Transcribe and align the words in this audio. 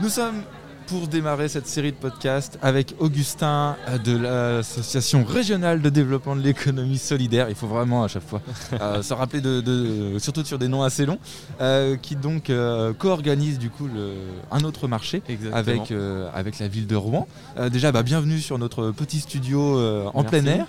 Nous 0.00 0.08
sommes 0.08 0.42
pour 0.86 1.06
démarrer 1.08 1.48
cette 1.48 1.66
série 1.66 1.92
de 1.92 1.96
podcasts 1.96 2.58
avec 2.62 2.94
Augustin 2.98 3.76
euh, 3.86 3.98
de 3.98 4.16
l'Association 4.16 5.24
régionale 5.24 5.82
de 5.82 5.90
développement 5.90 6.34
de 6.34 6.40
l'économie 6.40 6.98
solidaire. 6.98 7.48
Il 7.50 7.54
faut 7.54 7.66
vraiment 7.66 8.02
à 8.02 8.08
chaque 8.08 8.26
fois 8.26 8.40
euh, 8.80 9.02
se 9.02 9.12
rappeler, 9.12 9.42
de, 9.42 10.16
surtout 10.18 10.42
sur 10.44 10.58
des 10.58 10.68
noms 10.68 10.82
assez 10.82 11.04
longs, 11.04 11.18
euh, 11.60 11.96
qui 11.96 12.16
donc 12.16 12.50
co-organise 12.98 13.58
du 13.58 13.68
coup 13.68 13.86
le, 13.86 14.14
un 14.50 14.64
autre 14.64 14.88
marché 14.88 15.22
avec, 15.52 15.92
avec 16.34 16.58
la 16.58 16.66
ville 16.66 16.86
de 16.86 16.96
Rouen. 16.96 17.28
déjà, 17.70 17.92
bah, 17.92 18.02
bienvenue 18.02 18.40
sur 18.40 18.58
notre 18.58 18.90
petit 18.90 19.20
studio 19.20 19.78
en 20.14 20.24
plein 20.24 20.44
air. 20.46 20.66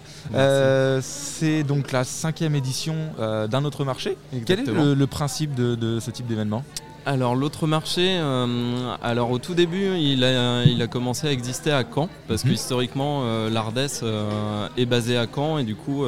C'est 1.02 1.64
donc 1.64 1.94
la 1.94 2.04
cinquième 2.04 2.56
édition 2.56 2.96
d'un 3.18 3.64
autre 3.64 3.86
marché. 3.86 4.18
Quel 4.46 4.60
est 4.60 4.66
le, 4.68 5.08
principe 5.08 5.56
de 5.56 6.00
ce 6.02 6.12
type 6.12 6.28
d'événement? 6.28 6.64
Alors 7.06 7.36
l'autre 7.36 7.66
marché, 7.66 8.18
euh, 8.20 8.96
alors 9.02 9.32
au 9.32 9.40
tout 9.40 9.56
début, 9.56 9.98
il 9.98 10.24
a, 10.24 10.64
il 10.66 10.82
a 10.82 10.88
commencé 10.88 11.28
à 11.28 11.32
exister 11.32 11.72
à 11.72 11.84
Caen, 11.84 12.10
parce 12.28 12.44
que 12.44 12.50
mhm. 12.50 12.54
historiquement, 12.54 13.22
euh, 13.24 13.50
l'Ardès 13.50 14.02
euh, 14.04 14.68
est 14.78 14.86
basé 14.86 15.18
à 15.18 15.26
Caen, 15.34 15.58
et 15.58 15.64
du 15.64 15.76
coup, 15.76 16.04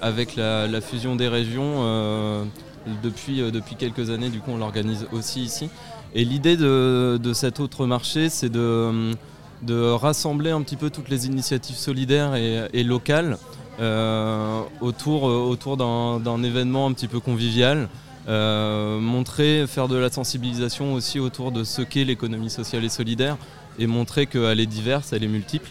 avec 0.00 0.36
la, 0.36 0.80
fusion 0.80 1.14
des 1.16 1.28
régions, 1.28 2.46
depuis, 3.02 3.42
depuis 3.50 3.76
quelques 3.76 4.10
années, 4.10 4.30
du 4.30 4.40
coup, 4.40 4.52
on 4.52 4.56
l'organise 4.56 5.06
aussi 5.12 5.42
ici. 5.42 5.68
Et 6.14 6.24
l'idée 6.24 6.56
de, 6.56 7.32
cet 7.34 7.60
autre 7.60 7.86
marché, 7.86 8.30
c'est 8.30 8.48
de, 8.48 9.12
de, 9.62 9.90
rassembler 9.90 10.50
un 10.50 10.62
petit 10.62 10.76
peu 10.76 10.88
toutes 10.88 11.10
les 11.10 11.26
initiatives 11.26 11.76
solidaires 11.76 12.34
et, 12.34 12.82
locales 12.82 13.36
autour, 14.80 15.24
autour 15.24 15.76
d'un 15.76 16.42
événement 16.42 16.86
un 16.86 16.92
petit 16.92 17.08
peu 17.08 17.20
convivial. 17.20 17.88
Euh, 18.28 19.00
montrer, 19.00 19.64
faire 19.66 19.88
de 19.88 19.96
la 19.96 20.10
sensibilisation 20.10 20.92
aussi 20.94 21.18
autour 21.18 21.52
de 21.52 21.64
ce 21.64 21.82
qu'est 21.82 22.04
l'économie 22.04 22.50
sociale 22.50 22.84
et 22.84 22.88
solidaire 22.88 23.36
et 23.78 23.86
montrer 23.86 24.26
qu'elle 24.26 24.60
est 24.60 24.66
diverse, 24.66 25.12
elle 25.12 25.24
est 25.24 25.28
multiple 25.28 25.70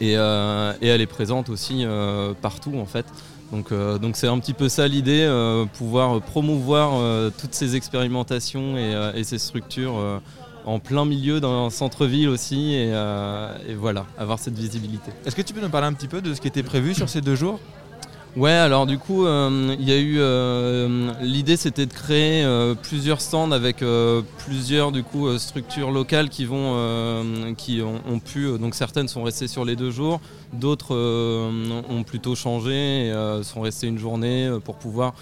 et, 0.00 0.16
euh, 0.16 0.72
elle 0.80 1.00
est 1.00 1.06
présente 1.06 1.48
aussi 1.48 1.84
euh, 1.84 2.34
partout 2.40 2.74
en 2.76 2.86
fait. 2.86 3.06
Donc 3.52 3.72
c'est 4.14 4.28
un 4.28 4.38
petit 4.38 4.54
peu 4.54 4.68
ça 4.68 4.86
l'idée, 4.86 5.28
pouvoir 5.72 6.20
promouvoir 6.20 7.32
toutes 7.32 7.52
ces 7.52 7.74
expérimentations 7.74 8.78
et, 8.78 9.24
ces 9.24 9.38
structures 9.38 10.20
en 10.64 10.78
plein 10.78 11.04
milieu 11.04 11.40
d'un 11.40 11.68
centre-ville 11.68 12.28
aussi 12.28 12.74
et, 12.74 12.94
voilà, 13.76 14.06
avoir 14.16 14.38
cette 14.38 14.56
visibilité. 14.56 15.10
Est-ce 15.26 15.34
que 15.34 15.42
tu 15.42 15.52
peux 15.52 15.60
nous 15.60 15.68
parler 15.68 15.88
un 15.88 15.94
petit 15.94 16.06
peu 16.06 16.22
de 16.22 16.32
ce 16.32 16.40
qui 16.40 16.46
était 16.46 16.62
prévu 16.62 16.94
sur 16.94 17.08
ces 17.08 17.22
deux 17.22 17.34
jours? 17.34 17.58
Ouais, 18.36 18.52
alors 18.52 18.86
du 18.86 18.96
coup, 18.96 19.26
euh, 19.26 19.74
il 19.80 19.88
y 19.88 19.92
a 19.92 19.98
eu 19.98 20.18
euh, 20.18 21.10
l'idée, 21.20 21.56
c'était 21.56 21.86
de 21.86 21.92
créer 21.92 22.44
euh, 22.44 22.76
plusieurs 22.76 23.20
stands 23.20 23.50
avec 23.50 23.82
plusieurs 24.38 24.92
du 24.92 25.02
coup 25.02 25.36
structures 25.36 25.90
locales 25.90 26.28
qui 26.28 26.44
vont, 26.44 26.76
qui 27.56 27.82
ont, 27.82 28.20
pu. 28.20 28.46
donc 28.58 28.74
certaines 28.76 29.08
sont 29.08 29.24
restées 29.24 29.48
sur 29.48 29.64
les 29.64 29.74
deux 29.74 29.90
jours, 29.90 30.20
d'autres 30.52 30.94
ont 30.94 32.02
plutôt 32.04 32.36
changé, 32.36 33.08
et, 33.08 33.40
sont 33.42 33.62
restées 33.62 33.88
une 33.88 33.98
journée 33.98 34.48
pour 34.64 34.76
pouvoir 34.76 35.14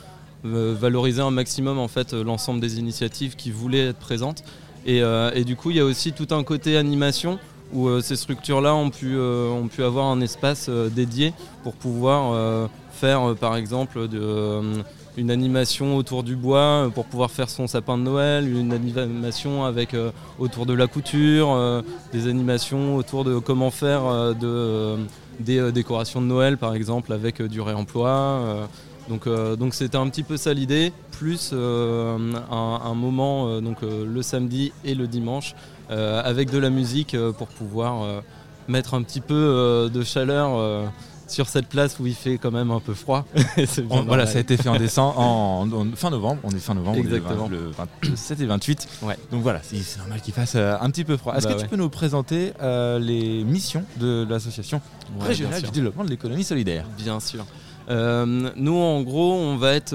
valoriser 0.45 1.22
un 1.22 1.31
maximum 1.31 1.78
en 1.78 1.89
fait 1.89 2.12
l'ensemble 2.12 2.61
des 2.61 2.78
initiatives 2.78 3.37
qui 3.37 3.50
voulaient 3.50 3.89
être 3.89 3.98
présentes. 3.98 4.45
Et, 4.87 5.03
et, 5.34 5.45
du 5.45 5.56
coup, 5.56 5.70
il 5.70 5.77
y 5.78 5.81
a 5.81 5.84
aussi 5.84 6.12
tout 6.12 6.28
un 6.31 6.43
côté 6.45 6.77
animation 6.77 7.39
où 7.73 8.01
ces 8.01 8.17
structures-là 8.17 8.75
ont 8.75 8.91
pu, 8.91 9.19
ont 9.19 9.69
pu 9.69 9.83
avoir 9.83 10.07
un 10.07 10.21
espace 10.21 10.69
dédié 10.69 11.33
pour 11.63 11.75
pouvoir 11.75 12.69
faire 12.99 13.31
euh, 13.31 13.35
par 13.35 13.57
exemple 13.57 13.99
euh, 14.13 14.83
une 15.17 15.31
animation 15.31 15.97
autour 15.97 16.23
du 16.23 16.37
bois 16.37 16.59
euh, 16.59 16.89
pour 16.89 17.05
pouvoir 17.07 17.31
faire 17.31 17.49
son 17.49 17.67
sapin 17.67 17.97
de 17.97 18.03
Noël, 18.03 18.49
une 18.49 18.73
animation 18.73 19.65
avec 19.65 19.97
autour 20.39 20.67
de 20.67 20.75
la 20.75 20.87
couture, 20.87 21.83
des 22.13 22.29
animations 22.29 22.97
autour 22.97 23.25
de 23.25 23.39
comment 23.39 23.71
faire 23.71 24.35
de, 24.35 24.97
des 25.41 25.73
décorations 25.73 26.21
de 26.21 26.27
Noël 26.27 26.59
par 26.59 26.75
exemple 26.75 27.13
avec 27.13 27.43
du 27.43 27.61
réemploi. 27.61 28.69
Donc 29.09 29.29
donc 29.29 29.75
c'était 29.75 29.97
un 29.97 30.09
petit 30.09 30.23
peu 30.23 30.37
ça 30.37 30.53
l'idée, 30.53 30.93
plus 31.13 31.53
un, 31.53 32.95
moment 32.95 33.61
donc 33.61 33.79
le 33.83 34.23
samedi 34.23 34.73
et 34.85 34.95
le 34.95 35.07
dimanche 35.07 35.55
avec 35.89 36.51
de 36.51 36.59
la 36.59 36.71
musique 36.71 37.17
pour 37.39 37.49
pouvoir 37.49 38.23
mettre 38.69 38.95
un 38.95 39.03
petit 39.03 39.21
peu 39.21 39.91
de 39.93 40.03
chaleur 40.03 40.91
sur 41.28 41.49
cette 41.49 41.66
place 41.66 41.99
où 41.99 42.06
il 42.06 42.15
fait 42.15 42.39
quand 42.39 42.50
même 42.50 42.71
un 42.71 42.81
peu 42.81 42.94
froid. 42.94 43.25
voilà, 44.06 44.27
ça 44.27 44.39
a 44.39 44.41
été 44.41 44.56
fait 44.56 44.69
en 44.69 44.77
décembre, 44.77 45.19
en, 45.19 45.66
fin 45.94 46.11
novembre. 46.11 46.41
On 46.44 46.50
est 46.50 46.59
fin 46.59 46.75
novembre, 46.75 46.99
Exactement. 46.99 47.49
le 47.49 47.71
27 48.03 48.41
et 48.41 48.47
28. 48.47 48.89
Donc 49.31 49.43
voilà, 49.43 49.61
c'est 49.62 49.99
normal 49.99 50.21
qu'il 50.21 50.34
fasse 50.34 50.55
euh, 50.56 50.77
un 50.81 50.91
petit 50.91 51.05
peu 51.05 51.16
froid. 51.16 51.34
Est-ce 51.34 51.47
bah 51.47 51.55
que 51.55 51.61
tu 51.61 51.69
peux 51.69 51.77
nous 51.77 51.89
présenter 51.89 52.53
euh, 52.62 52.99
les 52.99 53.44
missions 53.44 53.84
de 53.99 54.27
l'association 54.28 54.81
régionale 55.21 55.62
du 55.62 55.71
développement 55.71 56.05
de 56.05 56.11
l'économie 56.11 56.44
solidaire? 56.44 56.84
Bien 56.97 57.21
sûr. 57.21 57.45
Euh, 57.91 58.50
nous, 58.56 58.77
en 58.77 59.00
gros, 59.03 59.33
on 59.33 59.56
va 59.56 59.72
être 59.72 59.95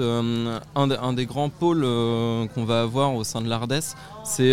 un, 0.74 1.12
des 1.12 1.26
grands 1.26 1.48
pôles 1.48 1.82
qu'on 2.54 2.64
va 2.64 2.82
avoir 2.82 3.14
au 3.14 3.24
sein 3.24 3.40
de 3.40 3.48
l'ARDES, 3.48 3.80
c'est 4.24 4.52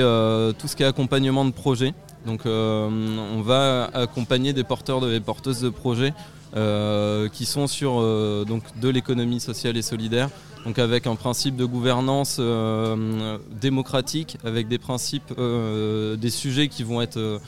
tout 0.59 0.67
ce 0.67 0.75
qui 0.75 0.83
est 0.83 0.87
accompagnement 0.87 1.45
de 1.45 1.51
projets. 1.51 1.93
Donc, 2.25 2.41
on 2.45 3.41
va 3.41 3.89
accompagner 3.93 4.53
des 4.53 4.63
porteurs 4.63 5.09
et 5.11 5.19
porteuses 5.19 5.61
de 5.61 5.69
projets 5.69 6.13
euh, 6.53 7.29
qui 7.29 7.45
sont 7.45 7.65
sur 7.65 8.01
euh, 8.01 8.43
de 8.81 8.89
l'économie 8.89 9.39
sociale 9.39 9.77
et 9.77 9.81
solidaire, 9.81 10.29
donc 10.65 10.79
avec 10.79 11.07
un 11.07 11.15
principe 11.15 11.55
de 11.55 11.63
gouvernance 11.63 12.39
euh, 12.41 13.37
démocratique, 13.61 14.37
avec 14.43 14.67
des 14.67 14.77
principes, 14.77 15.33
des 15.37 16.29
sujets 16.29 16.67
qui 16.67 16.83
vont 16.83 17.01
être 17.01 17.39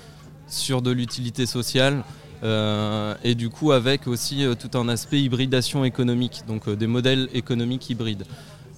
sur 0.47 0.81
de 0.81 0.91
l'utilité 0.91 1.45
sociale. 1.45 2.01
et 3.23 3.35
du 3.35 3.49
coup 3.49 3.73
avec 3.73 4.07
aussi 4.07 4.45
tout 4.57 4.77
un 4.77 4.87
aspect 4.87 5.21
hybridation 5.21 5.83
économique, 5.83 6.43
donc 6.47 6.69
des 6.69 6.87
modèles 6.87 7.27
économiques 7.33 7.89
hybrides. 7.89 8.23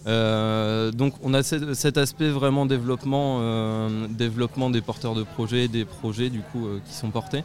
Donc 0.05 1.13
on 1.23 1.33
a 1.33 1.41
cet 1.43 1.97
aspect 1.97 2.29
vraiment 2.29 2.65
développement, 2.65 3.39
développement 4.09 4.69
des 4.69 4.81
porteurs 4.81 5.15
de 5.15 5.23
projets, 5.23 5.67
des 5.67 5.85
projets 5.85 6.29
du 6.29 6.41
coup 6.41 6.67
qui 6.87 6.93
sont 6.93 7.09
portés. 7.09 7.43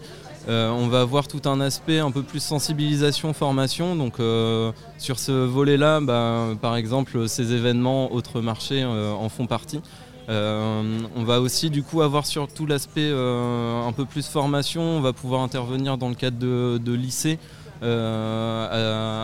Euh, 0.48 0.70
on 0.70 0.88
va 0.88 1.02
avoir 1.02 1.28
tout 1.28 1.42
un 1.44 1.60
aspect 1.60 1.98
un 1.98 2.10
peu 2.10 2.22
plus 2.22 2.42
sensibilisation, 2.42 3.32
formation. 3.32 3.94
Donc 3.94 4.20
euh, 4.20 4.72
sur 4.98 5.18
ce 5.18 5.32
volet-là, 5.32 6.00
bah, 6.00 6.48
par 6.60 6.76
exemple, 6.76 7.28
ces 7.28 7.52
événements, 7.52 8.12
autres 8.12 8.40
marchés 8.40 8.82
euh, 8.82 9.12
en 9.12 9.28
font 9.28 9.46
partie. 9.46 9.80
on 10.28 11.24
va 11.24 11.40
aussi 11.40 11.70
du 11.70 11.82
coup 11.82 12.02
avoir 12.02 12.24
surtout 12.24 12.66
l'aspect 12.66 13.10
un 13.10 13.92
peu 13.92 14.04
plus 14.04 14.26
formation. 14.28 14.82
On 14.82 15.00
va 15.00 15.12
pouvoir 15.12 15.42
intervenir 15.42 15.98
dans 15.98 16.08
le 16.08 16.14
cadre 16.14 16.38
de, 16.38 16.92
lycées. 16.92 17.38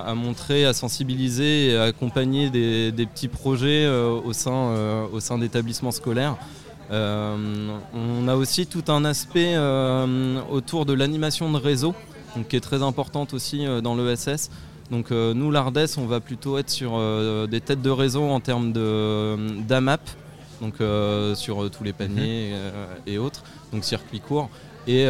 À, 0.07 0.15
montrer, 0.15 0.65
à 0.65 0.73
sensibiliser 0.73 1.71
et 1.71 1.77
à 1.77 1.83
accompagner 1.85 2.51
des, 2.51 3.07
petits 3.07 3.29
projets 3.29 3.87
au 3.89 4.33
sein, 4.33 5.07
au 5.13 5.21
sein 5.21 5.39
d'établissements 5.39 5.93
scolaires. 5.93 6.37
Euh, 6.91 7.79
on 7.95 8.29
a 8.29 8.37
aussi 8.37 8.67
tout 8.67 8.85
un 8.89 9.05
aspect 9.05 9.55
euh, 9.57 10.41
autour 10.51 10.87
de 10.87 10.93
l'animation 10.93 11.51
de 11.51 11.59
réseau, 11.59 11.95
qui 12.49 12.57
est 12.57 12.61
très 12.61 12.83
importante 12.83 13.35
aussi 13.35 13.67
euh, 13.67 13.81
dans 13.81 13.97
l'ESS. 13.97 14.51
Donc 14.91 15.11
nous, 15.11 15.51
l'ARDES, 15.51 15.99
on 15.99 16.07
va 16.07 16.21
plutôt 16.21 16.59
être 16.59 16.71
sur 16.71 17.01
des 17.49 17.61
têtes 17.61 17.83
de 17.83 17.91
réseau 17.91 18.23
en 18.23 18.39
termes 18.39 18.73
d'AMAP, 19.67 20.01
donc 20.61 20.75
sur 21.35 21.69
tous 21.73 21.83
les 21.83 21.93
paniers 21.93 22.55
et 23.05 23.19
autres, 23.19 23.43
donc 23.73 23.83
circuit 23.83 24.21
court, 24.21 24.49
et, 24.87 25.09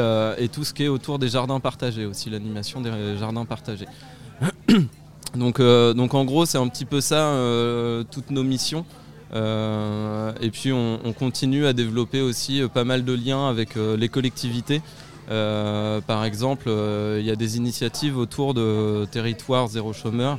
tout 0.50 0.64
ce 0.64 0.72
qui 0.72 0.84
est 0.84 0.88
autour 0.88 1.18
des 1.18 1.28
jardins 1.28 1.60
partagés 1.60 2.06
aussi, 2.06 2.30
l'animation 2.30 2.80
des 2.80 3.18
jardins 3.18 3.44
partagés. 3.44 3.84
Donc, 5.36 5.60
donc 5.60 6.14
en 6.14 6.24
gros, 6.24 6.46
c'est 6.46 6.58
un 6.58 6.68
petit 6.68 6.84
peu 6.84 7.00
ça, 7.00 7.32
toutes 8.10 8.30
nos 8.30 8.42
missions. 8.42 8.84
Euh, 9.34 10.32
et 10.40 10.50
puis 10.50 10.72
on, 10.72 11.12
continue 11.12 11.66
à 11.66 11.72
développer 11.72 12.20
aussi 12.20 12.62
euh, 12.62 12.68
pas 12.68 12.84
mal 12.84 13.04
de 13.04 13.12
liens 13.12 13.48
avec 13.48 13.76
euh, 13.76 13.96
les 13.96 14.08
collectivités. 14.08 14.82
par 15.28 16.24
exemple, 16.24 16.68
il 17.18 17.24
y 17.24 17.30
a 17.30 17.36
des 17.36 17.56
initiatives 17.56 18.16
autour 18.16 18.54
de 18.54 19.06
Territoire 19.10 19.66
Zéro 19.68 19.92
Chômeur, 19.92 20.38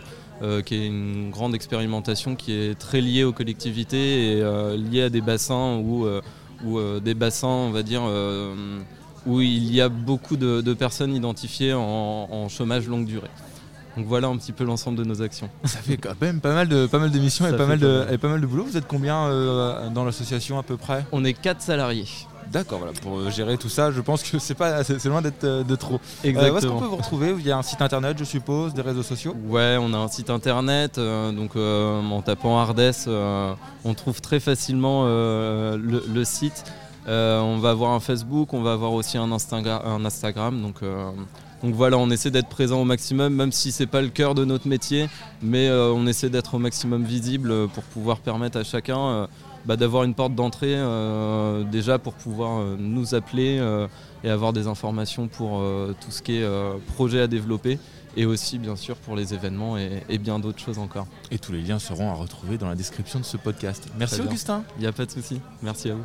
qui 0.66 0.76
est 0.76 0.88
une 0.88 1.30
grande 1.30 1.56
expérimentation 1.56 2.36
qui 2.36 2.54
est 2.54 2.80
très 2.80 3.02
liée 3.02 3.26
aux 3.26 3.34
collectivités 3.34 4.38
et 4.38 4.78
liée 4.78 5.04
à 5.04 5.10
des 5.10 5.20
bassins 5.20 5.78
où, 5.84 6.08
des 7.02 7.16
bassins, 7.16 7.68
on 7.68 7.72
va 7.72 7.84
dire, 7.84 8.04
où 9.26 9.42
il 9.42 9.74
y 9.74 9.82
a 9.82 9.90
beaucoup 9.90 10.38
de, 10.38 10.74
personnes 10.74 11.14
identifiées 11.14 11.74
en 11.74 12.48
chômage 12.48 12.88
longue 12.88 13.06
durée. 13.06 13.32
Donc 13.98 14.06
voilà 14.06 14.28
un 14.28 14.38
petit 14.38 14.52
peu 14.52 14.64
l'ensemble 14.64 14.98
de 14.98 15.04
nos 15.04 15.24
actions. 15.24 15.50
Ça 15.64 15.80
fait 15.80 15.98
quand 15.98 16.14
même 16.22 16.40
pas 16.40 16.54
mal 16.54 16.68
de, 16.68 16.86
pas 16.86 17.00
mal 17.00 17.10
d'émissions 17.10 17.48
et, 17.48 17.58
pas 17.58 17.66
mal 17.66 17.80
de, 17.80 18.06
et 18.12 18.20
pas 18.20 18.28
mal 18.28 18.40
de 18.40 18.46
boulot. 18.46 18.64
Vous 18.64 18.78
êtes 18.78 18.88
combien 18.88 19.26
euh, 19.26 19.90
dans 19.90 20.06
l'association 20.06 20.60
à 20.60 20.64
peu 20.64 20.78
près? 20.78 21.04
On 21.12 21.26
est 21.26 21.34
4 21.34 21.62
salariés. 21.62 22.06
D'accord, 22.52 22.78
voilà, 22.78 22.94
pour 23.02 23.18
euh, 23.18 23.30
gérer 23.30 23.58
tout 23.58 23.68
ça, 23.68 23.92
je 23.92 24.00
pense 24.00 24.24
que 24.24 24.40
c'est 24.40 24.54
pas, 24.54 24.82
c'est 24.84 25.04
loin 25.06 25.22
d'être 25.22 25.44
euh, 25.44 25.64
de 25.64 25.76
trop. 25.76 26.00
Exactement. 26.24 26.54
où 26.54 26.58
est-ce 26.58 26.68
qu'on 26.68 26.80
peut 26.80 26.86
vous 26.86 26.96
retrouver? 26.96 27.36
Il 27.38 27.46
y 27.46 27.52
a 27.52 27.58
un 27.58 27.64
site 27.64 27.82
internet, 27.82 28.16
je 28.18 28.24
suppose, 28.24 28.74
des 28.74 28.84
réseaux 28.84 29.04
sociaux? 29.04 29.36
Ouais, 29.48 29.78
on 29.82 29.92
a 29.94 29.98
un 29.98 30.08
site 30.08 30.30
internet, 30.30 30.98
donc 30.98 31.56
en 31.58 32.22
tapant 32.22 32.60
Ardès, 32.60 33.08
on 33.08 33.94
trouve 33.96 34.22
très 34.22 34.40
facilement 34.40 35.06
le, 35.06 36.24
site. 36.24 36.64
on 37.08 37.58
va 37.58 37.72
avoir 37.72 37.92
un 37.92 38.00
Facebook, 38.00 38.54
on 38.54 38.62
va 38.62 38.74
avoir 38.74 38.94
aussi 38.94 39.18
un, 39.18 39.30
un 39.30 40.06
Instagram. 40.06 40.62
Donc, 40.62 40.84
donc 41.64 41.74
voilà, 41.74 41.98
on 41.98 42.10
essaie 42.12 42.30
d'être 42.30 42.50
présent 42.50 42.82
au 42.82 42.86
maximum, 42.86 43.34
même 43.34 43.52
si 43.52 43.72
c'est 43.72 43.88
pas 43.88 44.02
le 44.02 44.10
cœur 44.10 44.36
de 44.36 44.46
notre 44.46 44.68
métier, 44.68 45.10
mais 45.42 45.72
on 45.72 46.06
essaie 46.06 46.30
d'être 46.30 46.54
au 46.54 46.60
maximum 46.60 47.04
visible 47.04 47.68
pour 47.70 47.84
pouvoir 47.84 48.20
permettre 48.20 48.60
à 48.60 48.64
chacun 48.64 49.28
bah, 49.68 49.76
d'avoir 49.76 50.06
une 50.06 50.14
porte 50.14 50.34
d'entrée 50.34 50.76
euh, 50.76 51.66
déjà 51.66 52.00
pour 52.00 52.14
pouvoir 52.14 52.62
euh, 52.62 52.78
nous 52.80 53.16
appeler 53.16 53.58
euh, 53.60 53.86
et 54.24 54.30
avoir 54.30 54.54
des 54.54 54.66
informations 54.66 55.28
pour 55.28 55.62
tout 56.02 56.12
ce 56.12 56.22
qui 56.22 56.38
est 56.38 56.48
projet 56.96 57.22
à 57.22 57.28
développer 57.28 57.78
et 58.16 58.26
aussi 58.26 58.58
bien 58.58 58.76
sûr 58.76 58.96
pour 58.96 59.16
les 59.16 59.34
événements 59.36 59.78
et, 59.78 60.18
bien 60.18 60.40
d'autres 60.40 60.60
choses 60.60 60.80
encore. 60.80 61.06
Et 61.30 61.38
tous 61.38 61.52
les 61.52 61.62
liens 61.62 61.78
seront 61.80 62.10
à 62.10 62.14
retrouver 62.14 62.58
dans 62.58 62.68
la 62.68 62.76
description 62.76 63.20
de 63.20 63.26
ce 63.26 63.38
podcast. 63.38 63.88
Merci 64.00 64.22
Augustin. 64.22 64.64
Il 64.78 64.82
n'y 64.82 64.88
a 64.88 64.92
pas 64.92 65.06
de 65.06 65.12
souci. 65.12 65.40
Merci 65.62 65.92
à 65.92 65.96
vous. 65.96 66.04